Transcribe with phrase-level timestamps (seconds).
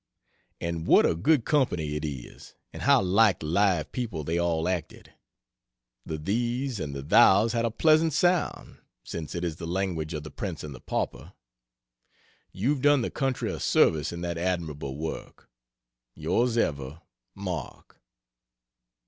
[0.59, 5.13] And what a good company it is, and how like live people they all acted!
[6.07, 10.23] The "thee's" and the "thou's" had a pleasant sound, since it is the language of
[10.23, 11.33] the Prince and the Pauper.
[12.51, 15.51] You've done the country a service in that admirable work....
[16.17, 17.01] Yrs Ever,
[17.35, 18.01] MARK.